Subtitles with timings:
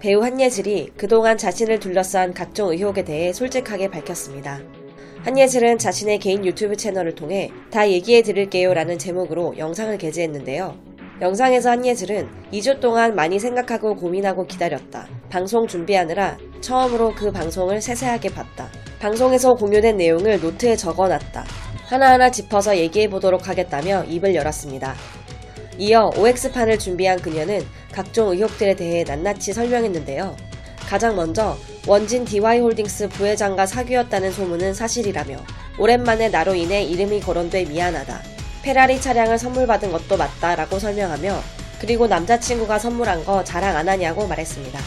[0.00, 4.60] 배우 한예슬이 그동안 자신을 둘러싼 각종 의혹에 대해 솔직하게 밝혔습니다.
[5.22, 10.76] 한예슬은 자신의 개인 유튜브 채널을 통해 다 얘기해 드릴게요 라는 제목으로 영상을 게재했는데요.
[11.22, 15.08] 영상에서 한예슬은 2주 동안 많이 생각하고 고민하고 기다렸다.
[15.30, 18.68] 방송 준비하느라 처음으로 그 방송을 세세하게 봤다.
[18.98, 21.44] 방송에서 공유된 내용을 노트에 적어 놨다.
[21.86, 24.94] 하나하나 짚어서 얘기해 보도록 하겠다며 입을 열었습니다.
[25.78, 30.36] 이어 OX판을 준비한 그녀는 각종 의혹들에 대해 낱낱이 설명했는데요.
[30.88, 31.56] 가장 먼저
[31.86, 35.36] 원진 DY홀딩스 부회장과 사귀었다는 소문은 사실이라며
[35.78, 38.22] 오랜만에 나로 인해 이름이 거론돼 미안하다.
[38.62, 41.42] 페라리 차량을 선물 받은 것도 맞다라고 설명하며
[41.80, 44.78] 그리고 남자친구가 선물한 거 자랑 안 하냐고 말했습니다.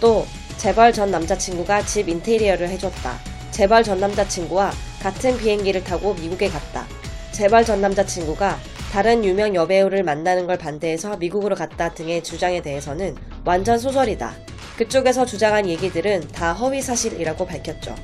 [0.00, 0.26] 또
[0.58, 3.18] 재벌 전 남자친구가 집 인테리어를 해줬다.
[3.50, 6.86] 재벌 전 남자친구와 같은 비행기를 타고 미국에 갔다.
[7.30, 8.58] 재벌 전 남자친구가
[8.92, 14.34] 다른 유명 여배우를 만나는 걸 반대해서 미국으로 갔다 등의 주장에 대해서는 완전 소설이다.
[14.76, 17.94] 그쪽에서 주장한 얘기들은 다 허위 사실이라고 밝혔죠.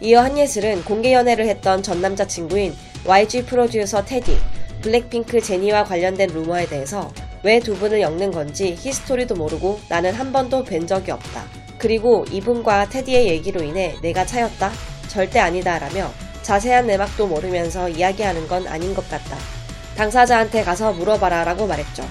[0.00, 2.74] 이어 한예슬은 공개 연애를 했던 전 남자친구인
[3.04, 4.38] YG 프로듀서 테디,
[4.80, 10.64] 블랙핑크 제니와 관련된 루머에 대해서 왜 두 분을 엮는 건지 history도 모르고 나는 한 번도
[10.64, 11.44] 뵌 적이 없다.
[11.76, 14.72] 그리고 이분과 테디의 얘기로 인해 내가 차였다?
[15.08, 19.59] 절대 아니다 라며 자세한 내막도 모르면서 이야기하는 건 아닌 것 같다.
[19.96, 22.04] 당사자한테 가서 물어봐라 라고 말했죠.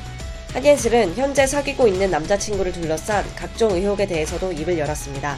[0.54, 5.38] 한예슬은 현재 사귀고 있는 남자친구를 둘러싼 각종 의혹에 대해서도 입을 열었습니다.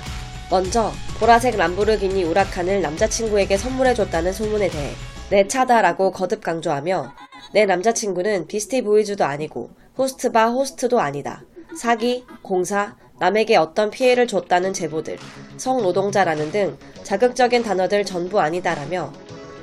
[0.50, 4.92] 먼저 보라색 람보르기니 우라칸을 남자친구에게 선물해줬다는 소문에 대해
[5.30, 7.14] 내 차다라고 거듭 강조하며
[7.53, 11.44] 내 남자친구는 비스티 보이즈도 아니고 호스트바 호스트도 아니다.
[11.78, 15.17] 사기, 공사, 남에게 어떤 피해를 줬다는 제보들,
[15.58, 19.14] 성노동자라는 등 자극적인 단어들 전부 아니다라며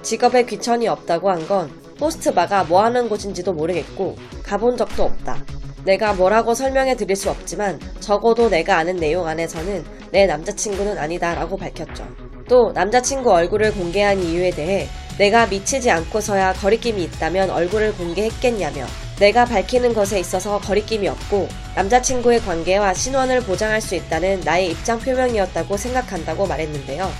[0.02, 5.44] 직업에 귀천이 없다고 한 건 호스트바가 뭐 하는 곳인지도 모르겠고 가본 적도 없다.
[5.84, 11.56] 내가 뭐라고 설명해 드릴 수 없지만 적어도 내가 아는 내용 안에서는 내 남자친구는 아니다 라고
[11.56, 12.06] 밝혔죠.
[12.48, 18.86] 또 남자친구 얼굴을 공개한 이유에 대해 내가 미치지 않고서야 거리낌이 있다면 얼굴을 공개했겠냐며
[19.18, 25.76] 내가 밝히는 것에 있어서 거리낌이 없고 남자친구의 관계와 신원을 보장할 수 있다는 나의 입장 표명이었다고
[25.76, 27.10] 생각한다고 말했는데요.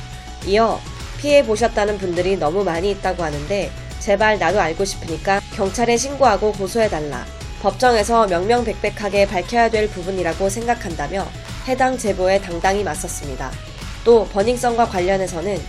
[0.47, 0.78] 이어
[1.19, 3.70] 피해 보셨다는 분들이 너무 많이 있다고 하는데
[4.00, 7.25] 제발 나도 알고 싶으니까 경찰에 신고하고 고소해달라.
[7.62, 11.26] 법정에서 명명백백하게 밝혀야 될 부분이라고 생각한다며
[11.66, 13.50] 해당 제보에 당당히 맞섰습니다.
[14.04, 15.60] 또 버닝썬과 관련해서는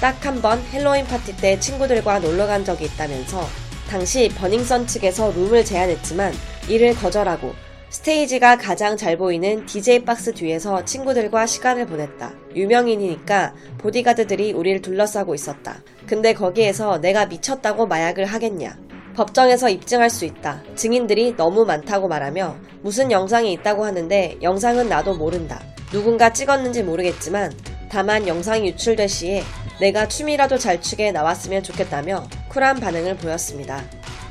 [0.00, 3.46] 딱 한 번 헬로윈 파티 때 친구들과 놀러 간 적이 있다면서
[3.88, 6.34] 당시 버닝썬 측에서 룸을 제안했지만
[6.68, 7.54] 이를 거절하고
[7.90, 12.32] 스테이지가 가장 잘 보이는 DJ 박스 뒤에서 친구들과 시간을 보냈다.
[12.54, 15.82] 유명인이니까 보디가드들이 우리를 둘러싸고 있었다.
[16.06, 18.76] 근데 거기에서 내가 미쳤다고 마약을 하겠냐.
[19.14, 20.62] 법정에서 입증할 수 있다.
[20.74, 25.62] 증인들이 너무 많다고 말하며 무슨 영상이 있다고 하는데 영상은 나도 모른다.
[25.90, 27.52] 누군가 찍었는지 모르겠지만
[27.88, 29.42] 다만 영상이 유출될 시에
[29.80, 33.84] 내가 춤이라도 잘 추게 나왔으면 좋겠다며 쿨한 반응을 보였습니다.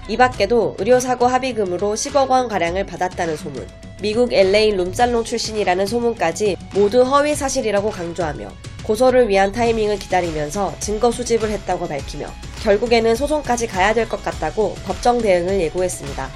[0.08, 3.68] 이 밖에도 의료사고 합의금으로 10억 원 가량을 받았다는 소문,
[4.02, 8.50] 미국 LA 룸살롱 출신이라는 소문까지 모두 허위 사실이라고 강조하며
[8.84, 12.28] 고소를 위한 타이밍을 기다리면서 증거 수집을 했다고 밝히며
[12.62, 16.30] 결국에는 소송까지 가야 될 것 같다고 법정 대응을 예고했습니다.